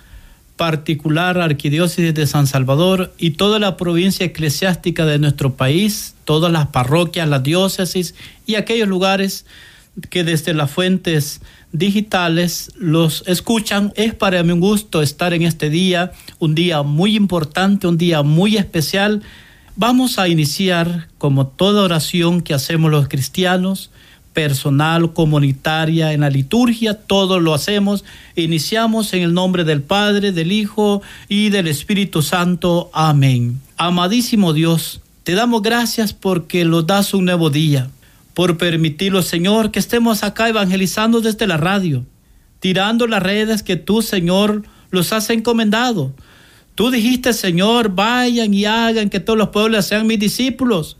[0.60, 6.66] particular Arquidiócesis de San Salvador y toda la provincia eclesiástica de nuestro país, todas las
[6.66, 9.46] parroquias, las diócesis y aquellos lugares
[10.10, 11.40] que desde las fuentes
[11.72, 13.94] digitales los escuchan.
[13.96, 18.22] Es para mí un gusto estar en este día, un día muy importante, un día
[18.22, 19.22] muy especial.
[19.76, 23.90] Vamos a iniciar, como toda oración que hacemos los cristianos,
[24.32, 28.04] personal, comunitaria, en la liturgia, todo lo hacemos.
[28.36, 32.90] Iniciamos en el nombre del Padre, del Hijo y del Espíritu Santo.
[32.92, 33.60] Amén.
[33.76, 37.90] Amadísimo Dios, te damos gracias porque nos das un nuevo día,
[38.34, 42.04] por permitirlo, Señor, que estemos acá evangelizando desde la radio,
[42.60, 46.12] tirando las redes que tú, Señor, los has encomendado.
[46.74, 50.96] Tú dijiste, Señor, vayan y hagan que todos los pueblos sean mis discípulos.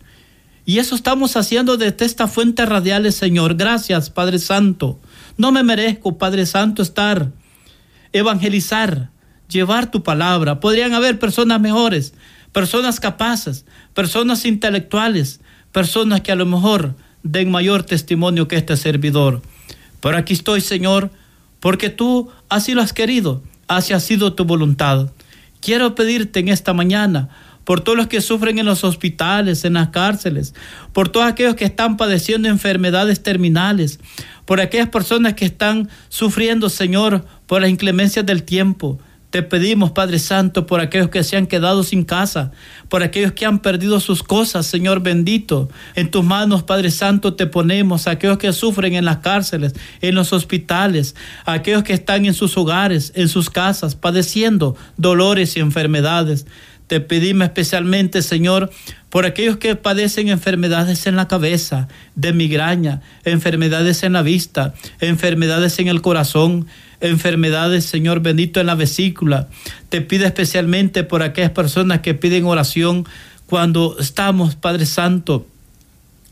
[0.65, 3.57] Y eso estamos haciendo desde esta fuente radiales, Señor.
[3.57, 5.01] Gracias, Padre Santo.
[5.37, 7.33] No me merezco, Padre Santo, estar,
[8.13, 9.11] evangelizar,
[9.49, 10.61] llevar tu palabra.
[10.61, 12.15] Podrían haber personas mejores,
[12.53, 15.41] personas capaces, personas intelectuales,
[15.73, 19.43] personas que a lo mejor den mayor testimonio que este servidor.
[20.01, 21.11] Pero aquí estoy, Señor,
[21.61, 25.11] porque tú así lo has querido, así ha sido tu voluntad.
[25.61, 27.29] Quiero pedirte en esta mañana,
[27.71, 30.55] por todos los que sufren en los hospitales, en las cárceles,
[30.93, 34.01] por todos aquellos que están padeciendo enfermedades terminales,
[34.45, 38.99] por aquellas personas que están sufriendo, Señor, por las inclemencias del tiempo.
[39.31, 42.51] Te pedimos, Padre Santo, por aquellos que se han quedado sin casa,
[42.89, 45.69] por aquellos que han perdido sus cosas, Señor bendito.
[45.95, 50.17] En tus manos, Padre Santo, te ponemos a aquellos que sufren en las cárceles, en
[50.17, 51.15] los hospitales,
[51.45, 56.47] a aquellos que están en sus hogares, en sus casas, padeciendo dolores y enfermedades.
[56.91, 58.69] Te pedimos especialmente, Señor,
[59.11, 61.87] por aquellos que padecen enfermedades en la cabeza,
[62.17, 66.67] de migraña, enfermedades en la vista, enfermedades en el corazón,
[67.01, 69.47] enfermedades, Señor bendito, en la vesícula.
[69.89, 73.07] Te pido especialmente por aquellas personas que piden oración
[73.47, 75.47] cuando estamos, Padre Santo,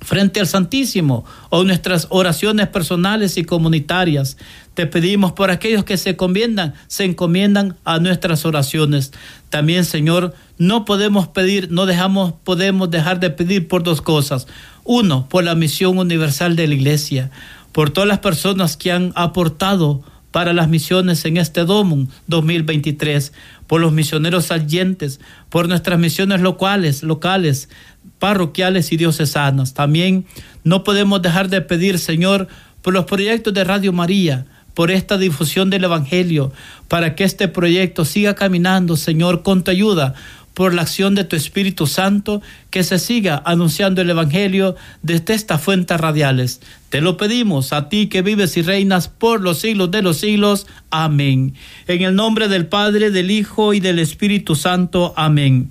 [0.01, 4.37] frente al Santísimo o nuestras oraciones personales y comunitarias.
[4.75, 9.13] Te pedimos por aquellos que se encomiendan, se encomiendan a nuestras oraciones.
[9.51, 14.47] También, Señor, no podemos pedir, no dejamos, podemos dejar de pedir por dos cosas.
[14.85, 17.31] Uno, por la misión universal de la Iglesia,
[17.73, 23.33] por todas las personas que han aportado para las misiones en este DOMUN 2023,
[23.67, 27.69] por los misioneros salientes, por nuestras misiones locales, locales,
[28.19, 29.75] parroquiales y diocesanas.
[29.75, 30.27] También
[30.65, 32.49] no podemos dejar de pedir, Señor,
[32.83, 36.53] por los proyectos de Radio María, por esta difusión del Evangelio,
[36.87, 40.15] para que este proyecto siga caminando, Señor, con tu ayuda,
[40.55, 45.61] por la acción de tu Espíritu Santo, que se siga anunciando el Evangelio desde estas
[45.63, 46.61] fuentes radiales.
[46.91, 50.67] Te lo pedimos a ti que vives y reinas por los siglos de los siglos.
[50.91, 51.55] Amén.
[51.87, 55.15] En el nombre del Padre, del Hijo y del Espíritu Santo.
[55.17, 55.71] Amén.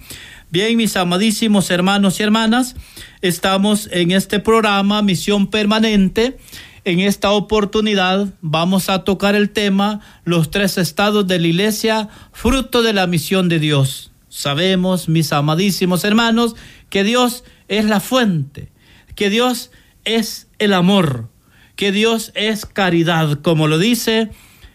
[0.50, 2.78] Bien, mis amadísimos hermanos y hermanas,
[3.22, 6.38] estamos en este programa Misión Permanente.
[6.86, 12.82] En esta oportunidad vamos a tocar el tema Los tres estados de la iglesia, fruto
[12.82, 14.14] de la misión de Dios.
[14.30, 16.56] Sabemos, mis amadísimos hermanos,
[16.90, 18.72] que Dios es la fuente,
[19.16, 19.70] que Dios
[20.06, 21.28] es el amor,
[21.76, 24.30] que Dios es caridad, como lo dice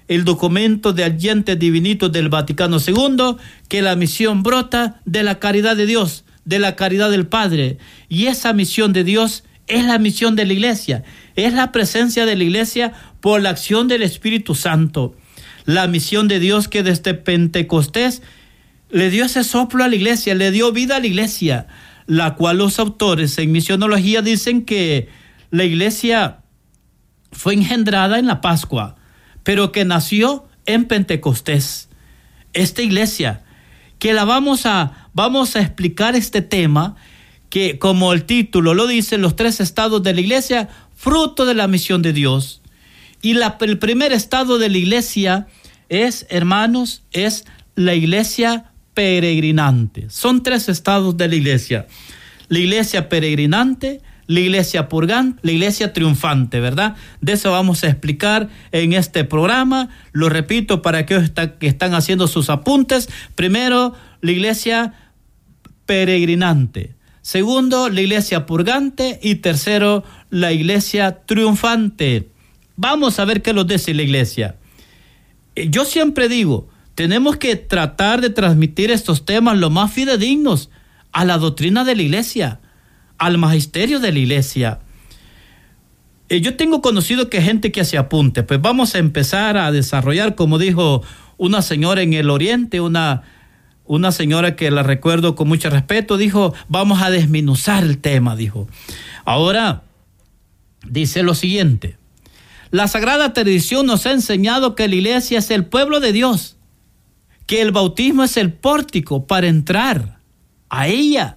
[0.09, 3.37] el documento de Allente Divinito del Vaticano II,
[3.69, 7.79] que la misión brota de la caridad de Dios, de la caridad del Padre.
[8.09, 11.05] Y esa misión de Dios es la misión de la iglesia,
[11.37, 15.15] es la presencia de la iglesia por la acción del Espíritu Santo.
[15.65, 18.23] La misión de Dios que desde Pentecostés
[18.91, 21.67] le dio ese soplo a la iglesia, le dio vida a la iglesia,
[22.07, 25.09] la cual los autores en misionología dicen que
[25.51, 26.41] la iglesia
[27.31, 28.97] fue engendrada en la Pascua,
[29.43, 31.89] pero que nació en Pentecostés.
[32.53, 33.43] Esta iglesia,
[33.99, 36.97] que la vamos a, vamos a explicar este tema,
[37.51, 41.69] que como el título lo dice, los tres estados de la iglesia, fruto de la
[41.69, 42.63] misión de Dios.
[43.21, 45.47] Y el primer estado de la iglesia
[45.89, 47.45] es, hermanos, es
[47.75, 50.11] la iglesia peregrinante.
[50.11, 51.87] Son tres estados de la iglesia.
[52.49, 56.97] La iglesia peregrinante, la iglesia purgante, la iglesia triunfante, ¿verdad?
[57.21, 59.89] De eso vamos a explicar en este programa.
[60.13, 63.09] Lo repito para aquellos que están haciendo sus apuntes.
[63.35, 64.95] Primero, la iglesia
[65.87, 66.95] peregrinante.
[67.21, 69.19] Segundo, la iglesia purgante.
[69.23, 72.29] Y tercero, la iglesia triunfante.
[72.77, 74.57] Vamos a ver qué nos dice la iglesia.
[75.55, 80.71] Eh, yo siempre digo, tenemos que tratar de transmitir estos temas lo más fidedignos
[81.13, 82.61] a la doctrina de la iglesia,
[83.23, 84.81] al magisterio de la iglesia.
[86.29, 90.35] Eh, yo tengo conocido que gente que se apunte, pues vamos a empezar a desarrollar,
[90.35, 91.05] como dijo
[91.37, 93.23] una señora en el oriente, una,
[93.85, 98.67] una señora que la recuerdo con mucho respeto, dijo, vamos a desminuzar el tema, dijo.
[99.25, 99.85] Ahora,
[100.85, 101.97] dice lo siguiente,
[102.73, 106.57] la sagrada tradición nos ha enseñado que la iglesia es el pueblo de Dios,
[107.47, 110.19] que el bautismo es el pórtico para entrar
[110.71, 111.37] a ella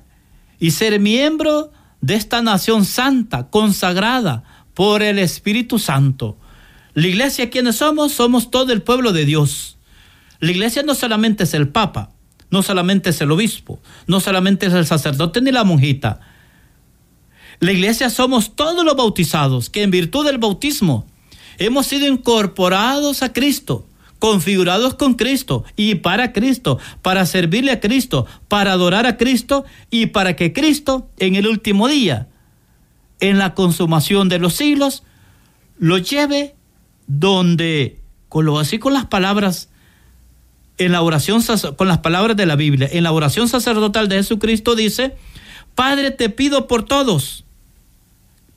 [0.59, 1.71] y ser miembro
[2.01, 4.43] de esta nación santa, consagrada
[4.73, 6.37] por el Espíritu Santo.
[6.93, 8.13] La iglesia, ¿quiénes somos?
[8.13, 9.77] Somos todo el pueblo de Dios.
[10.39, 12.11] La iglesia no solamente es el Papa,
[12.49, 16.19] no solamente es el obispo, no solamente es el sacerdote ni la monjita.
[17.59, 21.07] La iglesia somos todos los bautizados que en virtud del bautismo
[21.57, 23.87] hemos sido incorporados a Cristo
[24.25, 30.07] configurados con Cristo y para Cristo, para servirle a Cristo, para adorar a Cristo y
[30.07, 32.27] para que Cristo en el último día,
[33.19, 35.03] en la consumación de los siglos,
[35.77, 36.55] lo lleve
[37.05, 39.69] donde, con lo así con las palabras,
[40.79, 41.43] en la oración,
[41.75, 45.15] con las palabras de la Biblia, en la oración sacerdotal de Jesucristo dice,
[45.75, 47.45] Padre, te pido por todos,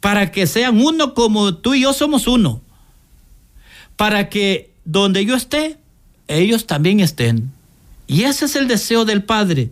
[0.00, 2.62] para que sean uno como tú y yo somos uno,
[3.96, 5.76] para que donde yo esté,
[6.28, 7.52] ellos también estén.
[8.06, 9.70] Y ese es el deseo del Padre,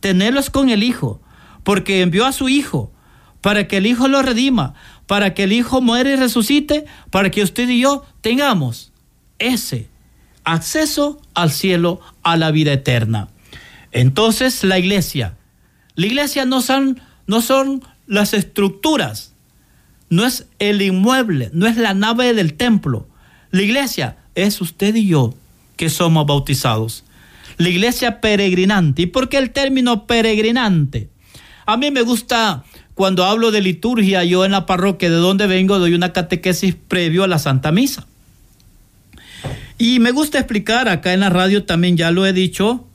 [0.00, 1.20] tenerlos con el Hijo,
[1.64, 2.90] porque envió a su Hijo
[3.42, 4.72] para que el Hijo lo redima,
[5.06, 8.90] para que el Hijo muere y resucite, para que usted y yo tengamos
[9.38, 9.90] ese
[10.44, 13.28] acceso al cielo, a la vida eterna.
[13.92, 15.36] Entonces la iglesia,
[15.94, 19.34] la iglesia no son, no son las estructuras,
[20.08, 23.06] no es el inmueble, no es la nave del templo.
[23.50, 25.34] La iglesia es usted y yo
[25.76, 27.04] que somos bautizados.
[27.56, 29.02] La iglesia peregrinante.
[29.02, 31.08] ¿Y por qué el término peregrinante?
[31.66, 32.64] A mí me gusta
[32.94, 37.24] cuando hablo de liturgia, yo en la parroquia de donde vengo doy una catequesis previo
[37.24, 38.06] a la Santa Misa.
[39.78, 42.86] Y me gusta explicar, acá en la radio también ya lo he dicho,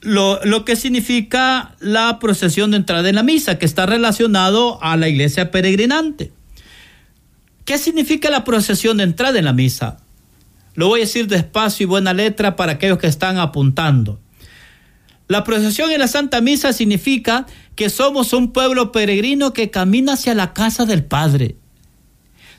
[0.00, 4.96] lo, lo, que significa la procesión de entrada en la misa, que está relacionado a
[4.96, 6.30] la iglesia peregrinante.
[7.64, 9.96] ¿Qué significa la procesión de entrada en la misa?
[10.74, 14.20] Lo voy a decir despacio y buena letra para aquellos que están apuntando.
[15.26, 20.34] La procesión en la Santa Misa significa que somos un pueblo peregrino que camina hacia
[20.34, 21.56] la casa del Padre.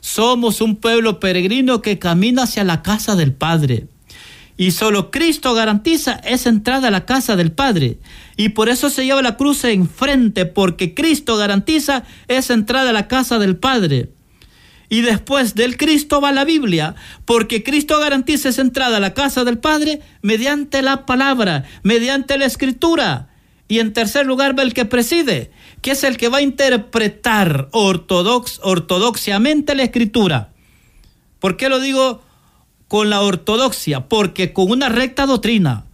[0.02, 3.88] Somos un pueblo peregrino que camina hacia la casa del Padre.
[4.58, 8.00] Y solo Cristo garantiza esa entrada a la casa del Padre.
[8.38, 13.08] Y por eso se lleva la cruz enfrente, porque Cristo garantiza esa entrada a la
[13.08, 14.15] casa del Padre.
[14.90, 16.96] Y después del Cristo va la Biblia,
[17.26, 22.46] porque Cristo garantiza esa entrada a la casa del Padre mediante la palabra, mediante la
[22.46, 23.30] escritura.
[23.68, 25.52] Y en tercer lugar va el que preside,
[25.82, 30.50] que es el que va a interpretar ortodox, ortodoxiamente la escritura.
[31.40, 32.22] ¿Por qué lo digo
[32.88, 34.08] con la ortodoxia?
[34.08, 35.86] Porque con una recta doctrina.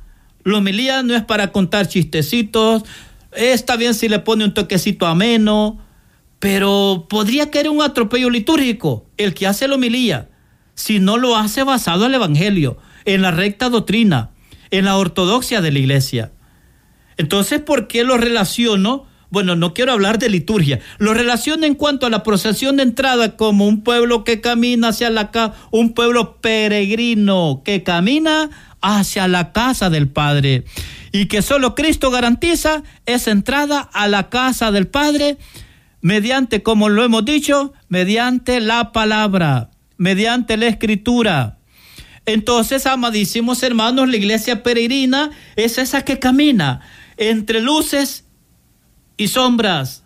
[0.44, 2.84] La homilía no es para contar chistecitos,
[3.32, 5.80] está bien si le pone un toquecito ameno,
[6.42, 10.30] pero podría caer un atropello litúrgico el que hace la homilía,
[10.74, 14.32] si no lo hace basado en el Evangelio, en la recta doctrina,
[14.72, 16.32] en la ortodoxia de la iglesia.
[17.18, 19.06] Entonces, ¿por qué lo relaciono?
[19.30, 20.80] Bueno, no quiero hablar de liturgia.
[20.98, 25.12] Lo relaciono en cuanto a la procesión de entrada como un pueblo que camina hacia
[25.12, 28.50] la casa, un pueblo peregrino que camina
[28.82, 30.64] hacia la casa del Padre
[31.12, 35.38] y que solo Cristo garantiza esa entrada a la casa del Padre
[36.02, 41.60] mediante, como lo hemos dicho, mediante la palabra, mediante la escritura.
[42.26, 46.82] Entonces, amadísimos hermanos, la iglesia peregrina es esa que camina
[47.18, 48.26] entre luces
[49.18, 50.04] y sombras,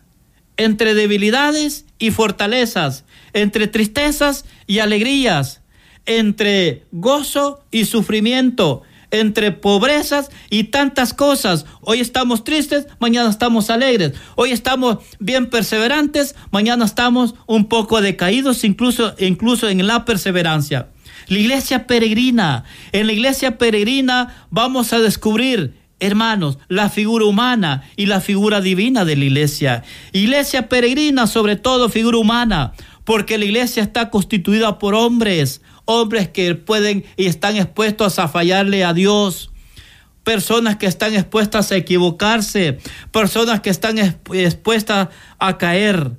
[0.58, 5.62] entre debilidades y fortalezas, entre tristezas y alegrías,
[6.06, 8.84] entre gozo y sufrimiento,
[9.20, 11.66] entre pobrezas y tantas cosas.
[11.82, 14.14] Hoy estamos tristes, mañana estamos alegres.
[14.36, 20.90] Hoy estamos bien perseverantes, mañana estamos un poco decaídos, incluso, incluso en la perseverancia.
[21.28, 28.06] La iglesia peregrina, en la iglesia peregrina vamos a descubrir hermanos, la figura humana y
[28.08, 29.84] la figura divina de la iglesia.
[30.12, 32.74] Iglesia peregrina, sobre todo figura humana,
[33.06, 38.84] porque la iglesia está constituida por hombres, hombres que pueden y están expuestos a fallarle
[38.84, 39.52] a Dios,
[40.24, 42.80] personas que están expuestas a equivocarse,
[43.12, 46.12] personas que están expuestas a caer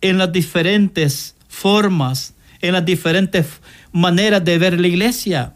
[0.00, 3.46] en las diferentes formas, en las diferentes
[3.92, 5.54] maneras de ver la iglesia.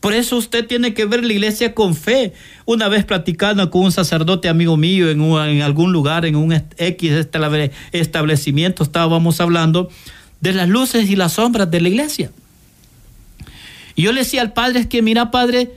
[0.00, 2.34] Por eso usted tiene que ver la iglesia con fe.
[2.66, 7.26] Una vez platicando con un sacerdote amigo mío en, algún lugar, en un X
[7.92, 9.88] establecimiento, estábamos hablando
[10.42, 12.30] de las luces y las sombras de la iglesia.
[13.96, 15.72] Yo le decía al padre, es que mira, padre,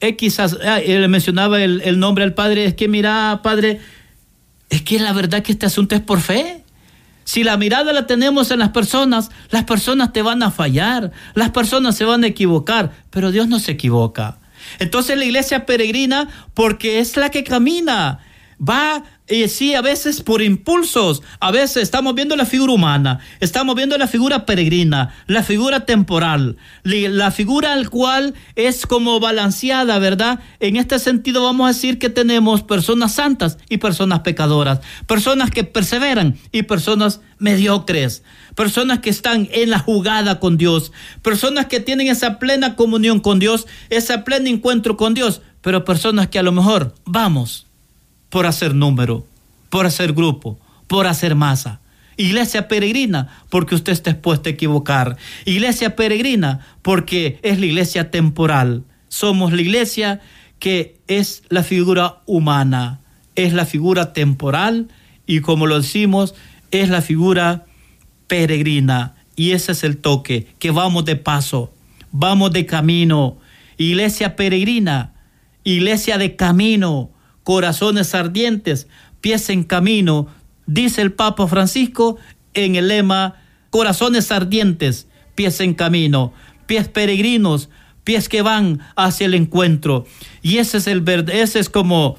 [0.00, 3.80] X, ah, le mencionaba el, el nombre al padre, es que mira, padre,
[4.70, 6.62] es que la verdad que este asunto es por fe.
[7.24, 11.50] Si la mirada la tenemos en las personas, las personas te van a fallar, las
[11.50, 14.38] personas se van a equivocar, pero Dios no se equivoca.
[14.78, 18.20] Entonces la iglesia peregrina porque es la que camina,
[18.60, 23.74] va y sí, a veces por impulsos, a veces estamos viendo la figura humana, estamos
[23.74, 30.38] viendo la figura peregrina, la figura temporal, la figura al cual es como balanceada, ¿verdad?
[30.60, 35.64] En este sentido vamos a decir que tenemos personas santas y personas pecadoras, personas que
[35.64, 38.22] perseveran y personas mediocres,
[38.54, 43.40] personas que están en la jugada con Dios, personas que tienen esa plena comunión con
[43.40, 47.65] Dios, ese pleno encuentro con Dios, pero personas que a lo mejor vamos
[48.36, 49.26] por hacer número,
[49.70, 51.80] por hacer grupo, por hacer masa.
[52.18, 55.16] Iglesia peregrina, porque usted está expuesto a equivocar.
[55.46, 58.84] Iglesia peregrina, porque es la iglesia temporal.
[59.08, 60.20] Somos la iglesia
[60.58, 63.00] que es la figura humana,
[63.36, 64.88] es la figura temporal
[65.26, 66.34] y como lo decimos,
[66.72, 67.64] es la figura
[68.26, 69.14] peregrina.
[69.34, 71.72] Y ese es el toque, que vamos de paso,
[72.12, 73.38] vamos de camino.
[73.78, 75.14] Iglesia peregrina,
[75.64, 77.15] iglesia de camino,
[77.46, 78.88] corazones ardientes,
[79.20, 80.26] pies en camino,
[80.66, 82.16] dice el Papa Francisco
[82.54, 83.36] en el lema,
[83.70, 86.32] corazones ardientes, pies en camino,
[86.66, 87.68] pies peregrinos,
[88.02, 90.06] pies que van hacia el encuentro.
[90.42, 92.16] Y ese es el ese es como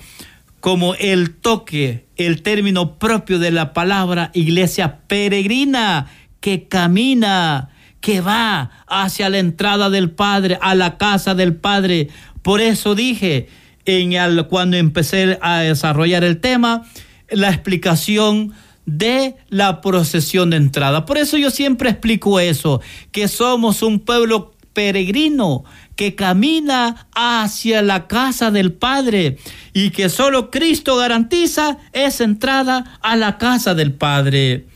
[0.61, 6.07] como el toque, el término propio de la palabra iglesia peregrina
[6.39, 7.67] que camina,
[7.99, 12.07] que va hacia la entrada del Padre, a la casa del Padre.
[12.43, 13.49] Por eso dije,
[14.49, 16.85] cuando empecé a desarrollar el tema,
[17.29, 18.53] la explicación
[18.85, 21.05] de la procesión de entrada.
[21.05, 25.63] Por eso yo siempre explico eso, que somos un pueblo peregrino
[25.95, 29.37] que camina hacia la casa del Padre
[29.73, 34.67] y que solo Cristo garantiza esa entrada a la casa del Padre.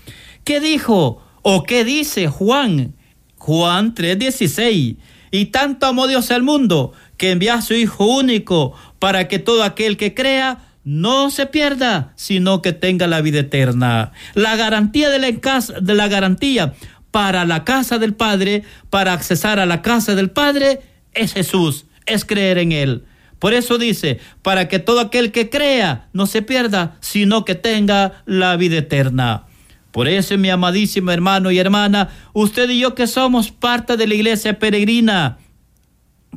[0.44, 2.96] ¿Qué dijo o qué dice Juan?
[3.38, 4.98] Juan 3:16.
[5.30, 9.63] Y tanto amó Dios al mundo que envía a su Hijo único para que todo
[9.63, 14.12] aquel que crea no se pierda, sino que tenga la vida eterna.
[14.36, 16.75] La garantía de la, casa, de la garantía
[17.10, 20.81] para la casa del Padre, para accesar a la casa del Padre,
[21.15, 23.03] es Jesús, es creer en Él.
[23.39, 28.22] Por eso dice, para que todo aquel que crea no se pierda, sino que tenga
[28.27, 29.46] la vida eterna.
[29.89, 34.13] Por eso, mi amadísimo hermano y hermana, usted y yo que somos parte de la
[34.13, 35.39] iglesia peregrina,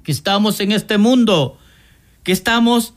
[0.02, 1.58] que estamos en este mundo,
[2.24, 2.94] que estamos,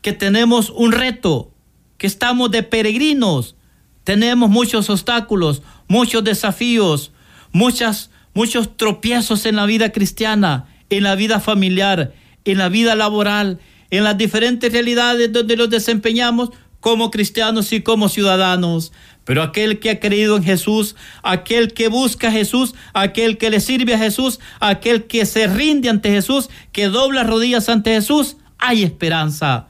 [0.00, 1.52] que tenemos un reto,
[1.98, 3.56] que estamos de peregrinos,
[4.04, 7.12] tenemos muchos obstáculos, muchos desafíos,
[7.52, 12.14] muchas, muchos tropiezos en la vida cristiana, en la vida familiar,
[12.46, 13.58] en la vida laboral,
[13.90, 18.92] en las diferentes realidades donde los desempeñamos como cristianos y como ciudadanos.
[19.24, 23.60] Pero aquel que ha creído en Jesús, aquel que busca a Jesús, aquel que le
[23.60, 28.82] sirve a Jesús, aquel que se rinde ante Jesús, que dobla rodillas ante Jesús, hay
[28.82, 29.68] esperanza.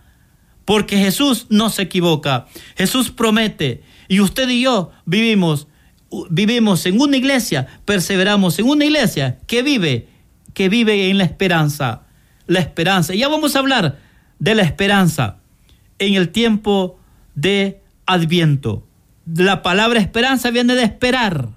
[0.64, 2.46] Porque Jesús no se equivoca.
[2.76, 3.82] Jesús promete.
[4.08, 5.68] Y usted y yo vivimos,
[6.30, 10.08] vivimos en una iglesia, perseveramos en una iglesia que vive,
[10.54, 12.02] que vive en la esperanza.
[12.46, 13.14] La esperanza.
[13.14, 13.98] Ya vamos a hablar
[14.38, 15.38] de la esperanza
[15.98, 16.98] en el tiempo
[17.34, 18.86] de Adviento.
[19.26, 21.50] La palabra esperanza viene de esperar,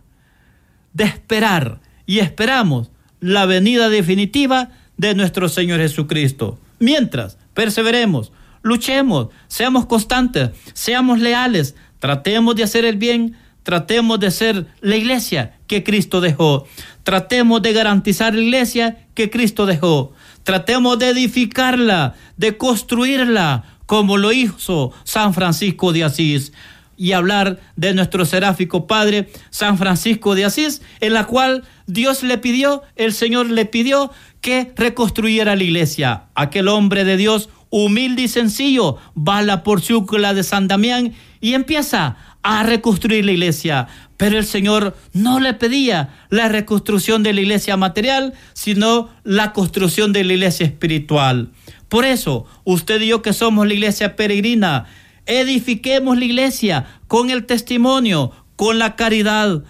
[0.93, 1.79] de esperar.
[2.05, 6.59] Y esperamos la venida definitiva de nuestro Señor Jesucristo.
[6.81, 8.31] Mientras, perseveremos,
[8.63, 15.59] luchemos, seamos constantes, seamos leales, tratemos de hacer el bien, tratemos de ser la iglesia
[15.67, 16.65] que Cristo dejó,
[17.03, 24.31] tratemos de garantizar la iglesia que Cristo dejó, tratemos de edificarla, de construirla, como lo
[24.31, 26.51] hizo San Francisco de Asís.
[26.97, 32.37] Y hablar de nuestro seráfico Padre San Francisco de Asís, en la cual Dios le
[32.37, 36.25] pidió, el Señor le pidió que reconstruyera la iglesia.
[36.35, 41.53] Aquel hombre de Dios, humilde y sencillo, va a la porciúncula de San Damián y
[41.53, 43.87] empieza a reconstruir la iglesia.
[44.17, 50.11] Pero el Señor no le pedía la reconstrucción de la iglesia material, sino la construcción
[50.11, 51.49] de la iglesia espiritual.
[51.87, 54.85] Por eso, usted y yo que somos la iglesia peregrina,
[55.25, 59.63] edifiquemos la iglesia con el testimonio, con la caridad.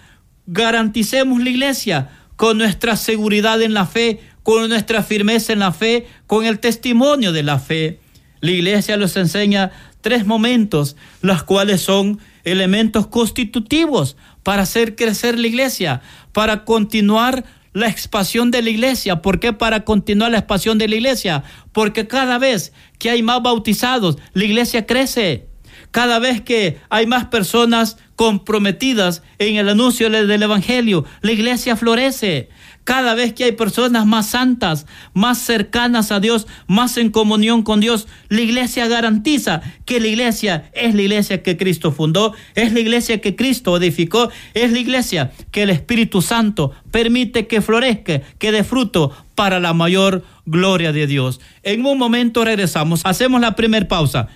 [0.46, 6.06] Garanticemos la iglesia con nuestra seguridad en la fe, con nuestra firmeza en la fe,
[6.26, 8.00] con el testimonio de la fe.
[8.40, 9.70] La iglesia nos enseña
[10.00, 17.88] tres momentos, los cuales son elementos constitutivos para hacer crecer la iglesia, para continuar la
[17.88, 19.22] expansión de la iglesia.
[19.22, 21.44] ¿Por qué para continuar la expansión de la iglesia?
[21.72, 25.46] Porque cada vez que hay más bautizados, la iglesia crece.
[25.90, 32.48] Cada vez que hay más personas comprometidas en el anuncio del Evangelio, la iglesia florece.
[32.84, 37.80] Cada vez que hay personas más santas, más cercanas a Dios, más en comunión con
[37.80, 42.80] Dios, la iglesia garantiza que la iglesia es la iglesia que Cristo fundó, es la
[42.80, 48.50] iglesia que Cristo edificó, es la iglesia que el Espíritu Santo permite que florezca, que
[48.50, 51.40] dé fruto para la mayor gloria de Dios.
[51.62, 54.28] En un momento regresamos, hacemos la primera pausa.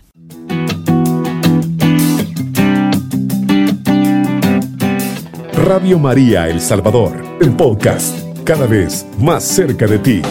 [5.52, 10.22] Radio María El Salvador, el podcast cada vez más cerca de ti.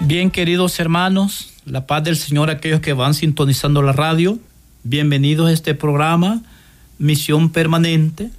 [0.00, 4.38] Bien, queridos hermanos, la paz del Señor, aquellos que van sintonizando la radio,
[4.84, 6.40] bienvenidos a este programa,
[6.98, 8.30] Misión Permanente.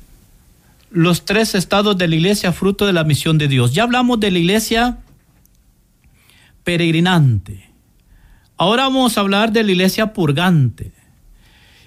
[0.89, 3.75] Los tres estados de la iglesia, fruto de la misión de Dios.
[3.75, 4.97] Ya hablamos de la iglesia
[6.63, 7.69] peregrinante.
[8.57, 10.91] Ahora vamos a hablar de la iglesia purgante.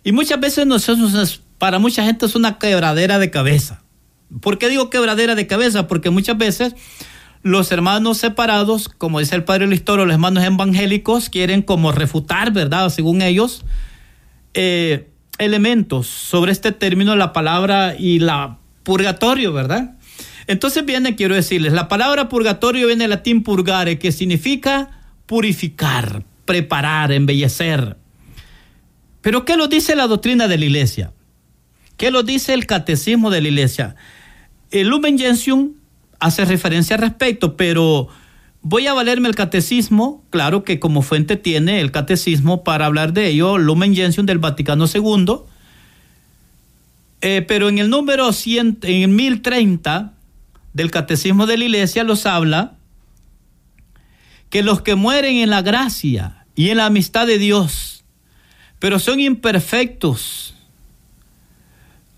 [0.04, 3.84] Y muchas veces nosotros para mucha gente es una quebradera de cabeza.
[4.40, 5.86] ¿Por qué digo quebradera de cabeza?
[5.86, 6.74] Porque muchas veces
[7.44, 12.88] los hermanos separados, como dice el padre Listoro, los hermanos evangélicos quieren como refutar, ¿verdad?
[12.88, 13.64] Según ellos,
[14.54, 19.96] eh, elementos sobre este término, la palabra y la purgatorio, ¿verdad?
[20.48, 24.90] Entonces viene, quiero decirles, la palabra purgatorio viene del latín purgare, que significa
[25.26, 27.98] purificar, preparar, embellecer.
[29.20, 31.12] Pero ¿qué lo dice la doctrina de la iglesia?
[32.02, 33.94] ¿Qué lo dice el catecismo de la iglesia?
[34.72, 35.74] El Lumen Gentium
[36.18, 38.08] hace referencia al respecto, pero
[38.60, 43.28] voy a valerme el catecismo, claro que como fuente tiene el catecismo para hablar de
[43.28, 45.42] ello, Lumen Gentium del Vaticano II,
[47.20, 50.12] eh, pero en el número 100, en el 1030
[50.72, 52.74] del catecismo de la iglesia los habla
[54.50, 58.04] que los que mueren en la gracia y en la amistad de Dios,
[58.80, 60.51] pero son imperfectos,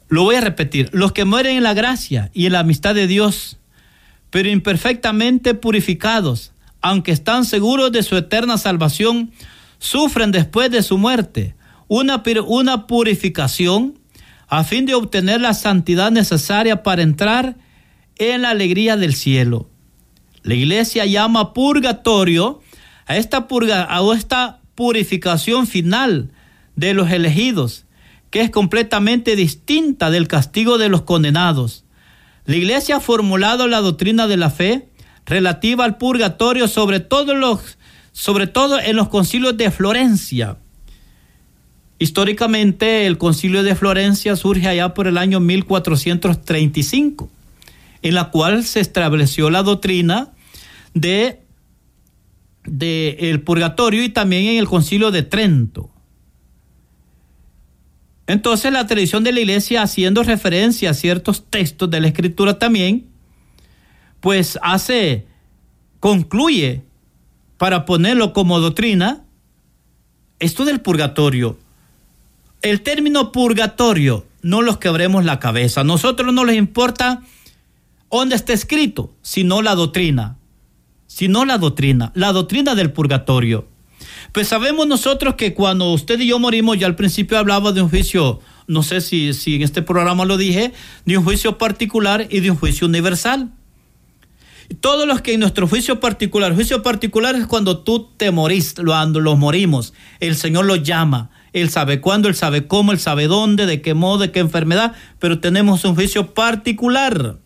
[0.09, 3.07] lo voy a repetir, los que mueren en la gracia y en la amistad de
[3.07, 3.59] Dios,
[4.31, 9.33] pero imperfectamente purificados, aunque están seguros de su eterna salvación,
[9.79, 11.55] sufren después de su muerte
[11.89, 13.99] una, una purificación
[14.49, 17.57] a fin de obtener la santidad necesaria para entrar
[18.17, 19.69] en la alegría del cielo.
[20.43, 22.61] La iglesia llama purgatorio
[23.07, 26.31] a esta, purga, a esta purificación final
[26.77, 27.84] de los elegidos
[28.35, 31.85] que es completamente distinta del castigo de los condenados.
[32.47, 34.89] La Iglesia ha formulado la doctrina de la fe
[35.25, 37.31] relativa al purgatorio sobre todo,
[38.81, 40.57] en los concilios de Florencia.
[42.01, 47.31] Históricamente el concilio de Florencia surge allá por el año 1435,
[48.03, 50.33] en la cual se estableció la doctrina
[50.93, 51.41] de,
[52.65, 55.94] de el purgatorio y también en el concilio de Trento.
[58.27, 63.07] Entonces la tradición de la iglesia, haciendo referencia a ciertos textos de la escritura también,
[64.21, 65.27] pues hace,
[66.01, 66.83] concluye,
[67.59, 69.25] para ponerlo como doctrina,
[70.39, 71.59] esto del purgatorio.
[72.63, 75.83] El término purgatorio no los quebremos la cabeza.
[75.83, 77.23] A nosotros no les importa
[78.11, 80.39] dónde está escrito, sino la doctrina.
[81.07, 83.69] Sino la doctrina, la doctrina del purgatorio.
[84.33, 87.89] Pues sabemos nosotros que cuando usted y yo morimos, ya al principio hablaba de un
[87.89, 90.73] juicio, no sé si, si en este programa lo dije,
[91.05, 93.53] de un juicio particular y de un juicio universal.
[94.81, 99.21] Todos los que en nuestro juicio particular, juicio particular es cuando tú te morís, cuando
[99.21, 103.67] los morimos, el Señor los llama, Él sabe cuándo, Él sabe cómo, Él sabe dónde,
[103.67, 107.39] de qué modo, de qué enfermedad, pero tenemos un juicio particular.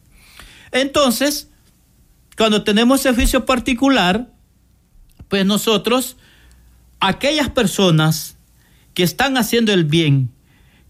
[0.71, 1.51] Entonces,
[2.37, 4.33] cuando tenemos ese juicio particular,
[5.29, 6.17] pues nosotros
[7.01, 8.37] aquellas personas
[8.95, 10.31] que están haciendo el bien,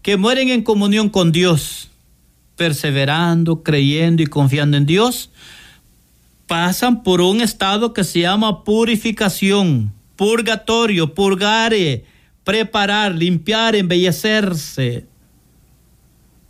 [0.01, 1.89] que mueren en comunión con Dios,
[2.55, 5.29] perseverando, creyendo y confiando en Dios,
[6.47, 12.05] pasan por un estado que se llama purificación, purgatorio, purgare,
[12.43, 15.05] preparar, limpiar, embellecerse,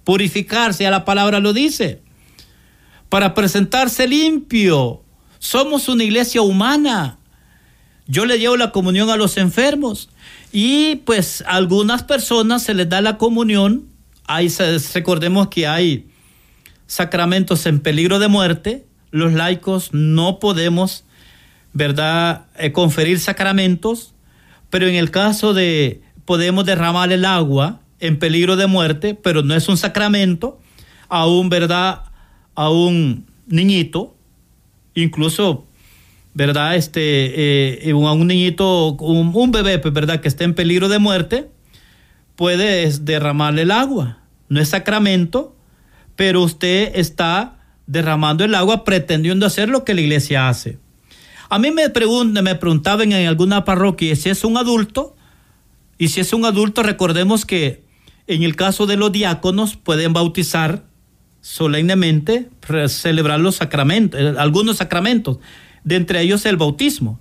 [0.04, 2.02] purificarse, ya la palabra lo dice,
[3.10, 5.04] para presentarse limpio.
[5.38, 7.19] Somos una iglesia humana.
[8.10, 10.10] Yo le llevo la comunión a los enfermos
[10.52, 13.86] y pues a algunas personas se les da la comunión.
[14.26, 14.52] Hay,
[14.94, 16.10] recordemos que hay
[16.88, 18.86] sacramentos en peligro de muerte.
[19.12, 21.06] Los laicos no podemos,
[21.72, 24.14] ¿verdad?, eh, conferir sacramentos
[24.70, 29.56] pero en el caso de podemos derramar el agua en peligro de muerte, pero no
[29.56, 30.60] es un sacramento,
[31.10, 32.04] a un, ¿verdad?
[32.56, 34.16] A un niñito,
[34.94, 35.66] incluso,
[36.34, 36.76] ¿verdad?
[36.76, 40.22] Este, eh, a un niñito, un, bebé, pues, ¿verdad?
[40.22, 41.50] Que esté en peligro de muerte,
[42.36, 44.20] puede derramarle el agua.
[44.48, 45.56] No es sacramento,
[46.16, 50.78] pero usted está derramando el agua pretendiendo hacer lo que la iglesia hace.
[51.50, 51.84] A mí me,
[52.42, 55.16] me preguntaban en alguna parroquia si es un adulto,
[55.98, 57.84] y si es un adulto, recordemos que
[58.28, 60.86] en el caso de los diáconos pueden bautizar
[61.42, 62.50] solemnemente,
[62.88, 65.40] celebrar los sacramentos, eh, algunos sacramentos,
[65.90, 67.20] de entre ellos el bautismo.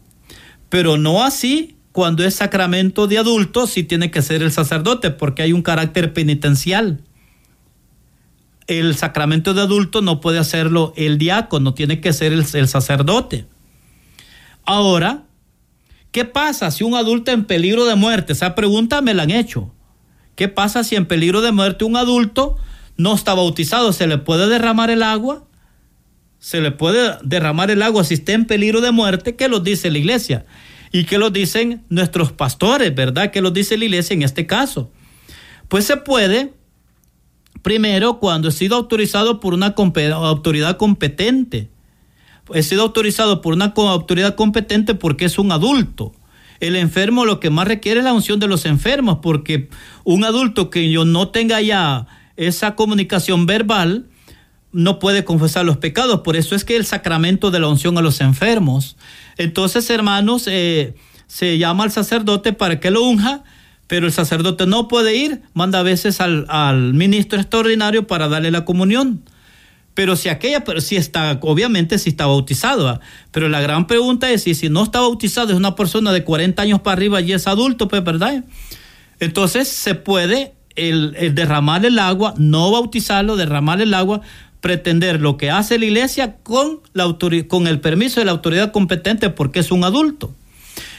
[0.68, 5.42] Pero no así cuando es sacramento de adultos, sí tiene que ser el sacerdote, porque
[5.42, 7.00] hay un carácter penitencial.
[8.68, 13.46] El sacramento de adulto no puede hacerlo el diácono, tiene que ser el sacerdote.
[14.64, 15.24] Ahora,
[16.12, 18.34] ¿qué pasa si un adulto en peligro de muerte?
[18.34, 19.72] Esa pregunta me la han hecho.
[20.36, 22.58] ¿Qué pasa si en peligro de muerte un adulto
[22.96, 23.92] no está bautizado?
[23.92, 25.47] ¿Se le puede derramar el agua?
[26.38, 29.36] ¿Se le puede derramar el agua si está en peligro de muerte?
[29.36, 30.46] ¿Qué lo dice la iglesia?
[30.92, 33.30] ¿Y qué lo dicen nuestros pastores, verdad?
[33.30, 34.90] ¿Qué lo dice la iglesia en este caso?
[35.68, 36.54] Pues se puede,
[37.62, 41.68] primero, cuando ha sido autorizado por una autoridad competente
[42.54, 46.14] he sido autorizado por una autoridad competente porque es un adulto.
[46.60, 49.68] El enfermo lo que más requiere es la unción de los enfermos, porque
[50.04, 54.07] un adulto que yo no tenga ya esa comunicación verbal
[54.72, 56.20] no puede confesar los pecados.
[56.20, 58.96] Por eso es que el sacramento de la unción a los enfermos.
[59.36, 60.94] Entonces, hermanos, eh,
[61.26, 63.44] se llama al sacerdote para que lo unja,
[63.86, 68.50] pero el sacerdote no puede ir, manda a veces al, al ministro extraordinario para darle
[68.50, 69.22] la comunión.
[69.94, 73.00] Pero si aquella, pero si está, obviamente si está bautizado.
[73.32, 76.62] Pero la gran pregunta es si, si no está bautizado, es una persona de 40
[76.62, 78.44] años para arriba y es adulto, pues, ¿verdad?
[79.18, 84.20] Entonces se puede el, derramar el agua, no bautizarlo, derramar el agua,
[84.60, 87.16] pretender lo que hace la iglesia con, la
[87.48, 90.34] con el permiso de la autoridad competente porque es un adulto.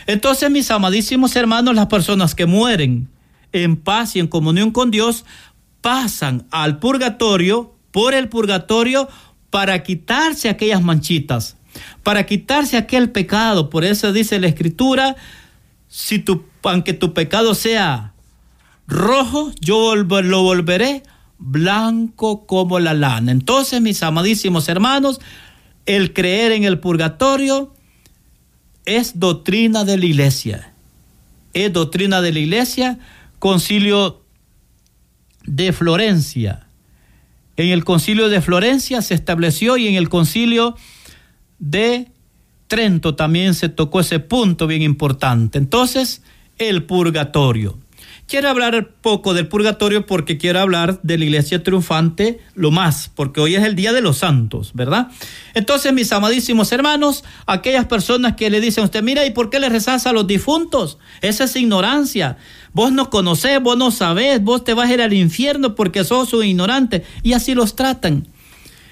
[0.08, 3.10] Entonces, mis amadísimos hermanos, las personas que mueren
[3.52, 5.26] en paz y en comunión con Dios
[5.82, 9.08] pasan al purgatorio por el purgatorio
[9.50, 11.58] para quitarse aquellas manchitas,
[12.04, 13.70] para quitarse aquel pecado.
[13.70, 15.16] Por eso dice la escritura,
[15.88, 18.14] si tu, aunque tu pecado sea
[18.88, 21.04] rojo, yo lo volveré
[21.40, 23.32] blanco como la lana.
[23.32, 25.20] Entonces, mis amadísimos hermanos,
[25.86, 27.74] el creer en el purgatorio
[28.86, 30.74] es doctrina de la iglesia.
[31.54, 33.00] Es doctrina de la iglesia,
[33.40, 34.22] concilio
[35.46, 36.68] de Florencia
[37.60, 40.78] en el concilio de Florencia se estableció y en el concilio
[41.60, 42.08] de
[42.68, 45.58] Trento también se tocó ese punto bien importante.
[45.58, 46.22] Entonces,
[46.58, 47.78] el purgatorio.
[48.30, 53.42] Quiero hablar poco del purgatorio porque quiero hablar de la iglesia triunfante lo más, porque
[53.42, 55.08] hoy es el día de los santos, ¿verdad?
[55.56, 59.60] Entonces, mis amadísimos hermanos, aquellas personas que le dicen a usted, mira, ¿y por qué
[59.60, 61.00] le rezas a los difuntos?
[61.22, 62.38] Esa es ignorancia.
[62.72, 66.32] Vos no conocés, vos no sabés, vos te vas a ir al infierno porque sos
[66.32, 67.04] un ignorante.
[67.24, 68.28] Y así los tratan.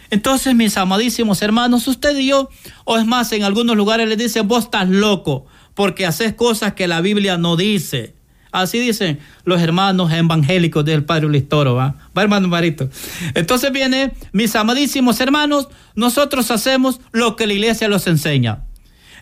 [0.09, 2.49] Entonces, mis amadísimos hermanos, usted y yo,
[2.85, 5.45] o es más, en algunos lugares le dicen, vos estás loco
[5.75, 8.16] porque haces cosas que la Biblia no dice.
[8.51, 11.95] Así dicen los hermanos evangélicos del Padre Listoro, ¿va?
[12.17, 12.89] Va, hermano Marito.
[13.33, 18.63] Entonces viene, mis amadísimos hermanos, nosotros hacemos lo que la iglesia nos enseña.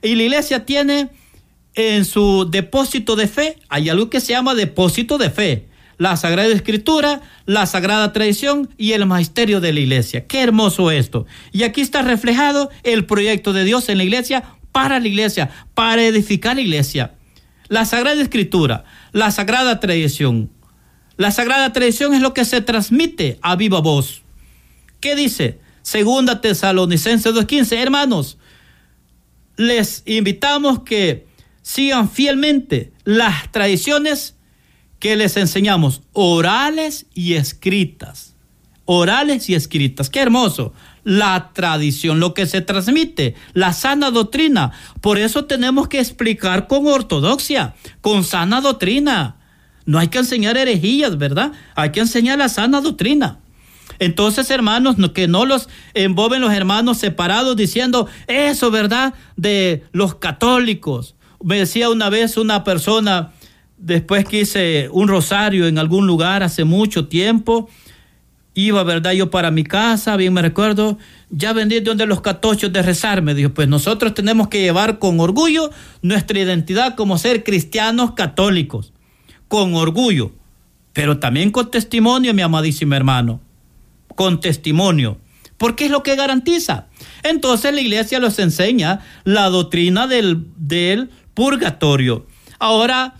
[0.02, 1.10] Y la iglesia tiene
[1.76, 5.68] en su depósito de fe, hay algo que se llama depósito de fe.
[5.98, 10.28] La Sagrada Escritura, la Sagrada Tradición y el Magisterio de la Iglesia.
[10.28, 11.26] Qué hermoso esto.
[11.54, 16.04] Y aquí está reflejado el proyecto de Dios en la Iglesia, para la Iglesia, para
[16.04, 17.14] edificar la Iglesia.
[17.70, 18.84] La Sagrada Escritura,
[19.15, 20.51] la sagrada tradición.
[21.15, 24.23] La sagrada tradición es lo que se transmite a viva voz.
[24.99, 25.62] ¿Qué dice?
[25.84, 27.78] Segunda Tesalonicenses 2.15.
[27.78, 28.38] Hermanos,
[29.56, 31.28] les invitamos que
[31.62, 34.36] sigan fielmente las tradiciones
[34.99, 38.36] que les enseñamos, orales y escritas.
[38.84, 40.10] orales y escritas.
[40.10, 40.73] Qué hermoso.
[41.06, 44.72] La tradición, lo que se transmite, la sana doctrina.
[45.00, 49.38] Por eso tenemos que explicar con ortodoxia, con sana doctrina.
[49.86, 51.54] No hay que enseñar herejías, ¿verdad?
[51.76, 53.39] Hay que enseñar la sana doctrina.
[54.00, 59.13] Entonces, hermanos, que no los emboben los hermanos separados diciendo eso, ¿verdad?
[59.38, 61.15] De los católicos.
[61.44, 63.32] Me decía una vez una persona,
[63.78, 67.70] después que hice un rosario en algún lugar hace mucho tiempo,
[68.56, 69.12] iba, ¿verdad?
[69.12, 70.98] Yo para mi casa, bien me recuerdo,
[71.30, 75.20] ya vendí donde los catochos de rezar, me dijo, pues nosotros tenemos que llevar con
[75.20, 75.70] orgullo
[76.02, 78.94] nuestra identidad como ser cristianos católicos,
[79.48, 80.32] con orgullo,
[80.94, 83.41] pero también con testimonio, mi amadísimo hermano
[84.15, 85.18] con testimonio,
[85.58, 86.88] porque es lo que garantiza.
[87.24, 92.26] Entonces la iglesia los enseña la doctrina del, del purgatorio.
[92.60, 93.15] Ahora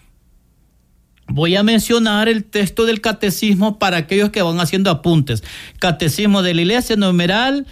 [1.28, 5.44] voy a mencionar el texto del catecismo para aquellos que van haciendo apuntes.
[5.80, 7.68] Catecismo de la iglesia numeral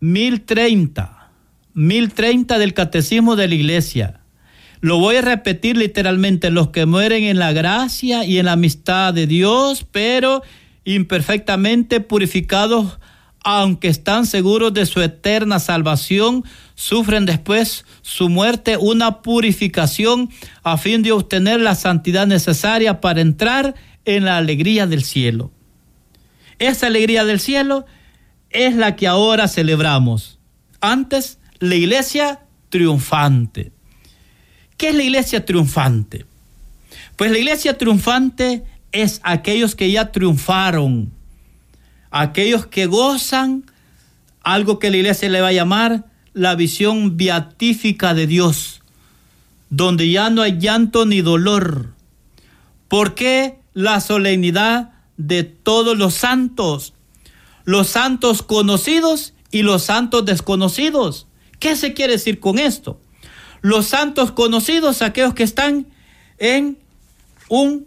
[0.00, 1.30] 1030.
[1.74, 4.20] 1030 del catecismo de la iglesia.
[4.80, 9.14] Lo voy a repetir literalmente, los que mueren en la gracia y en la amistad
[9.14, 10.42] de Dios, pero
[10.84, 12.98] imperfectamente purificados,
[13.48, 16.42] aunque están seguros de su eterna salvación,
[16.74, 20.30] sufren después su muerte una purificación
[20.64, 25.52] a fin de obtener la santidad necesaria para entrar en la alegría del cielo.
[26.58, 27.86] Esa alegría del cielo
[28.50, 30.40] es la que ahora celebramos.
[30.80, 33.70] Antes, la iglesia triunfante.
[34.76, 36.26] ¿Qué es la iglesia triunfante?
[37.14, 41.12] Pues la iglesia triunfante es aquellos que ya triunfaron,
[42.20, 43.64] aquellos que gozan
[44.42, 48.82] algo que la iglesia le va a llamar la visión beatífica de Dios,
[49.70, 51.94] donde ya no hay llanto ni dolor.
[52.88, 56.92] ¿Por qué la solemnidad de todos los santos?
[57.64, 61.26] Los santos conocidos y los santos desconocidos.
[61.58, 63.00] ¿Qué se quiere decir con esto?
[63.62, 65.86] Los santos conocidos, aquellos que están
[66.38, 66.78] en
[67.48, 67.86] un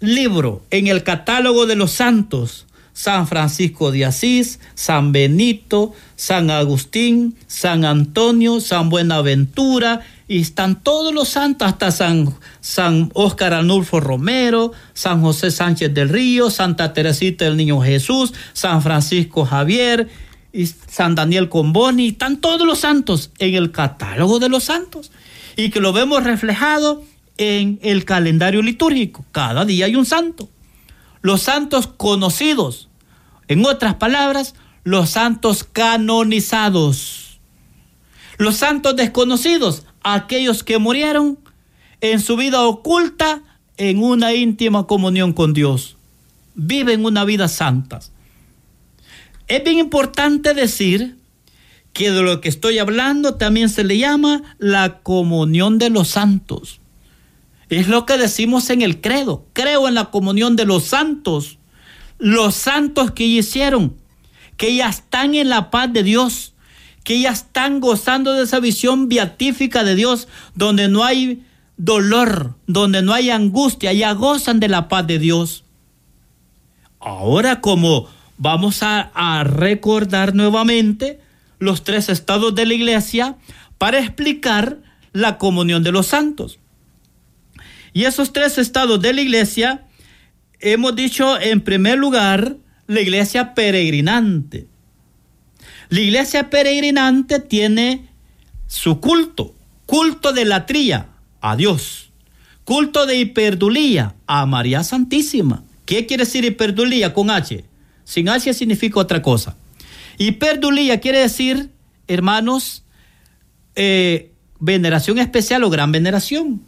[0.00, 2.67] libro en el catálogo de los santos.
[2.98, 11.14] San Francisco de Asís, San Benito, San Agustín, San Antonio, San Buenaventura, y están todos
[11.14, 17.44] los santos, hasta San, San Óscar Arnulfo Romero, San José Sánchez del Río, Santa Teresita
[17.44, 20.08] del Niño Jesús, San Francisco Javier,
[20.52, 25.12] y San Daniel Comboni, están todos los santos en el catálogo de los santos,
[25.54, 27.04] y que lo vemos reflejado
[27.36, 29.24] en el calendario litúrgico.
[29.30, 30.48] Cada día hay un santo.
[31.22, 32.87] Los santos conocidos.
[33.48, 37.40] En otras palabras, los santos canonizados.
[38.36, 41.38] Los santos desconocidos, aquellos que murieron
[42.00, 43.42] en su vida oculta
[43.76, 45.96] en una íntima comunión con Dios.
[46.54, 48.00] Viven una vida santa.
[49.48, 51.16] Es bien importante decir
[51.92, 56.80] que de lo que estoy hablando también se le llama la comunión de los santos.
[57.70, 59.44] Es lo que decimos en el credo.
[59.52, 61.58] Creo en la comunión de los santos.
[62.18, 63.96] Los santos que hicieron,
[64.56, 66.54] que ya están en la paz de Dios,
[67.04, 71.44] que ya están gozando de esa visión beatífica de Dios, donde no hay
[71.76, 75.64] dolor, donde no hay angustia, ya gozan de la paz de Dios.
[77.00, 81.20] Ahora como vamos a recordar nuevamente
[81.58, 83.36] los tres estados de la iglesia
[83.78, 84.78] para explicar
[85.12, 86.58] la comunión de los santos.
[87.92, 89.86] Y esos tres estados de la iglesia,
[90.60, 94.66] hemos dicho en primer lugar, la iglesia peregrinante.
[95.88, 98.08] La iglesia peregrinante tiene
[98.66, 99.54] su culto,
[99.86, 101.08] culto de latría
[101.40, 102.10] a Dios,
[102.64, 105.64] culto de hiperdulía a María Santísima.
[105.86, 107.64] ¿Qué quiere decir hiperdulía con H?
[108.04, 109.56] Sin H significa otra cosa.
[110.18, 111.70] Hiperdulía quiere decir,
[112.06, 112.84] hermanos,
[113.74, 116.60] eh, veneración especial o gran veneración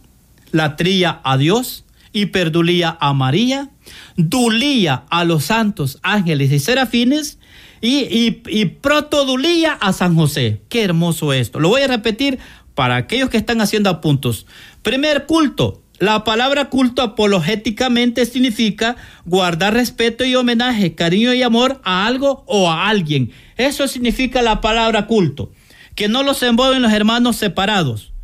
[0.53, 3.71] latría a Dios, hiperdulía a María,
[4.17, 7.39] dulía a los santos ángeles y serafines
[7.81, 10.63] y, y, protodulía a San José.
[10.69, 11.61] Qué hermoso esto.
[11.61, 12.39] Lo voy a repetir
[12.75, 14.47] para aquellos que están haciendo apuntos.
[14.83, 15.83] Primer culto.
[15.99, 18.97] La palabra culto apologéticamente significa
[19.27, 23.33] guardar respeto y homenaje, cariño y amor a algo o a alguien.
[23.59, 25.53] Eso significa la palabra culto.
[25.95, 28.15] Que no los envuelven los hermanos separados.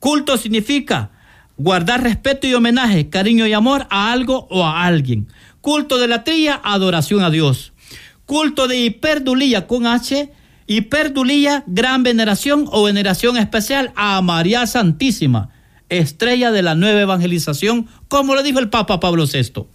[0.00, 1.12] Culto significa
[1.56, 5.28] guardar respeto y homenaje, cariño y amor a algo o a alguien.
[5.60, 7.72] Culto de la trilla, adoración a Dios.
[8.26, 10.32] Culto de hiperdulía con H,
[10.66, 15.50] hiperdulía, gran veneración o veneración especial a María Santísima,
[15.88, 19.66] estrella de la nueva evangelización, como lo dijo el Papa Pablo VI.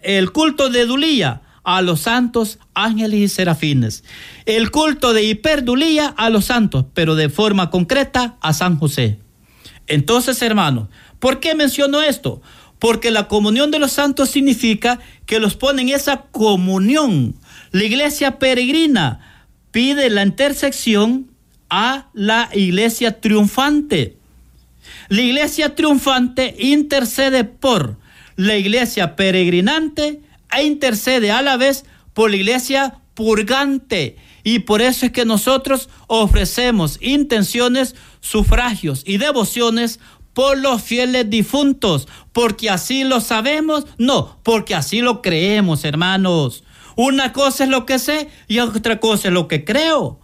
[0.00, 4.04] El culto de Dulía, a los santos ángeles y serafines.
[4.44, 9.23] El culto de hiperdulía a los santos, pero de forma concreta a San José.
[9.86, 12.42] Entonces, hermanos, ¿por qué menciono esto?
[12.78, 17.34] Porque la comunión de los santos significa que los ponen esa comunión.
[17.70, 19.20] La iglesia peregrina
[19.70, 21.30] pide la intersección
[21.70, 24.16] a la iglesia triunfante.
[25.08, 27.98] La iglesia triunfante intercede por
[28.36, 30.20] la iglesia peregrinante
[30.56, 34.16] e intercede a la vez por la iglesia purgante.
[34.42, 37.94] Y por eso es que nosotros ofrecemos intenciones,
[38.24, 40.00] sufragios y devociones
[40.32, 46.64] por los fieles difuntos, porque así lo sabemos, no, porque así lo creemos, hermanos.
[46.96, 50.18] Una cosa es lo que sé y otra cosa es lo que creo.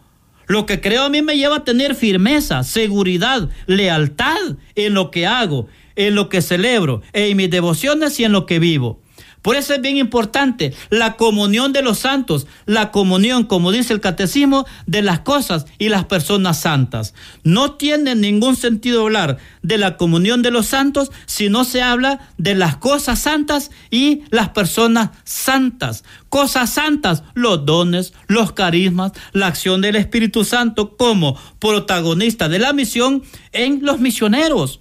[0.47, 5.27] Lo que creo a mí me lleva a tener firmeza, seguridad, lealtad en lo que
[5.27, 9.00] hago, en lo que celebro, en mis devociones y en lo que vivo.
[9.43, 14.01] Por eso es bien importante la comunión de los santos, la comunión, como dice el
[14.01, 17.15] catecismo, de las cosas y las personas santas.
[17.43, 22.29] No tiene ningún sentido hablar de la comunión de los santos si no se habla
[22.37, 26.05] de las cosas santas y las personas santas.
[26.29, 32.73] Cosas santas, los dones, los carismas, la acción del Espíritu Santo como protagonista de la
[32.73, 33.23] misión
[33.53, 34.81] en los misioneros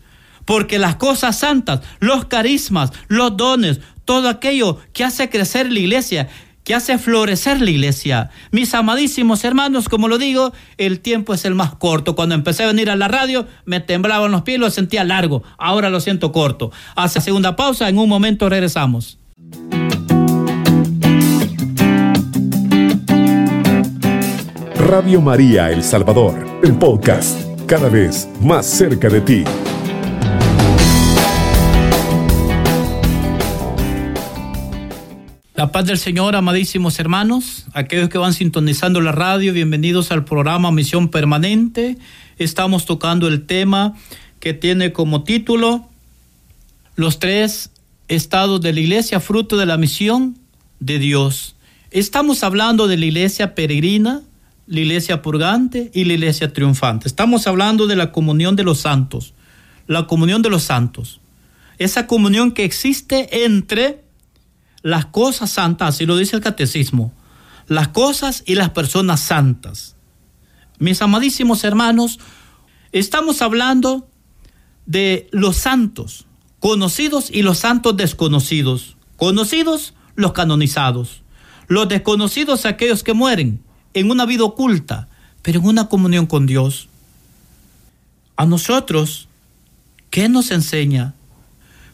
[0.49, 6.29] porque las cosas santas, los carismas, los dones, todo aquello que hace crecer la iglesia,
[6.63, 8.31] que hace florecer la iglesia.
[8.49, 12.15] Mis amadísimos hermanos, como lo digo, el tiempo es el más corto.
[12.15, 15.43] Cuando empecé a venir a la radio, me temblaban los pies, lo sentía largo.
[15.59, 16.71] Ahora lo siento corto.
[16.95, 19.19] Hace segunda pausa, en un momento regresamos.
[24.75, 29.43] Radio María El Salvador, el podcast, cada vez más cerca de ti.
[35.59, 40.71] La paz del Señor, amadísimos hermanos, aquellos que van sintonizando la radio, bienvenidos al programa
[40.71, 41.97] Misión Permanente.
[42.37, 43.93] Estamos tocando el tema
[44.39, 45.89] que tiene como título
[46.95, 47.71] Los tres
[48.07, 50.37] estados de la iglesia, fruto de la misión
[50.79, 51.57] de Dios.
[51.91, 54.21] Estamos hablando de la iglesia peregrina,
[54.65, 57.05] la iglesia purgante y la iglesia triunfante.
[57.05, 59.33] Estamos hablando de la comunión de los santos,
[59.87, 61.19] la comunión de los santos.
[61.79, 64.07] Esa comunión que existe entre
[64.81, 67.13] las cosas santas, así lo dice el catecismo,
[67.67, 69.95] las cosas y las personas santas.
[70.79, 72.19] Mis amadísimos hermanos,
[72.91, 74.07] estamos hablando
[74.85, 76.25] de los santos
[76.59, 78.95] conocidos y los santos desconocidos.
[79.15, 81.21] Conocidos, los canonizados.
[81.67, 83.61] Los desconocidos, aquellos que mueren
[83.93, 85.07] en una vida oculta,
[85.41, 86.89] pero en una comunión con Dios.
[88.35, 89.27] A nosotros,
[90.09, 91.13] ¿qué nos enseña?